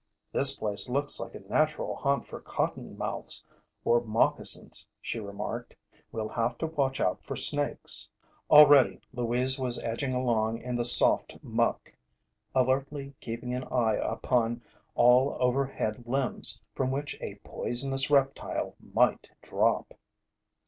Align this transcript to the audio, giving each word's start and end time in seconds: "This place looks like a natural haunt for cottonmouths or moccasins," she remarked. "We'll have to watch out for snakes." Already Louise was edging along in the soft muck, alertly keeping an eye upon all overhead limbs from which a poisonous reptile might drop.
"This 0.31 0.57
place 0.57 0.89
looks 0.89 1.19
like 1.19 1.35
a 1.35 1.41
natural 1.41 1.95
haunt 1.95 2.25
for 2.25 2.41
cottonmouths 2.41 3.43
or 3.85 4.01
moccasins," 4.01 4.87
she 4.99 5.19
remarked. 5.19 5.75
"We'll 6.11 6.29
have 6.29 6.57
to 6.57 6.65
watch 6.65 6.99
out 6.99 7.23
for 7.23 7.35
snakes." 7.35 8.09
Already 8.49 8.99
Louise 9.13 9.59
was 9.59 9.77
edging 9.83 10.13
along 10.15 10.57
in 10.57 10.73
the 10.73 10.85
soft 10.85 11.37
muck, 11.43 11.95
alertly 12.55 13.13
keeping 13.19 13.53
an 13.53 13.65
eye 13.65 13.99
upon 14.01 14.63
all 14.95 15.37
overhead 15.39 16.05
limbs 16.07 16.59
from 16.73 16.89
which 16.89 17.15
a 17.21 17.35
poisonous 17.43 18.09
reptile 18.09 18.75
might 18.79 19.29
drop. 19.43 19.93